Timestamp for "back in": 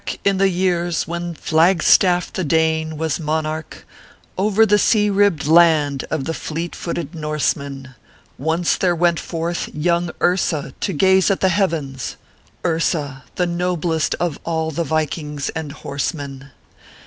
0.03-0.39